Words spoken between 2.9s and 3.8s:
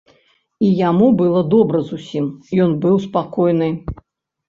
спакойны.